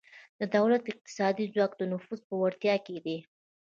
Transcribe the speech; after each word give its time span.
د 0.39 0.41
دولت 0.55 0.83
اقتصادي 0.91 1.45
ځواک 1.53 1.71
د 1.77 1.81
نفوذ 1.91 2.19
په 2.29 2.35
وړتیا 2.41 2.75
کې 2.85 2.97
دی 3.05 3.17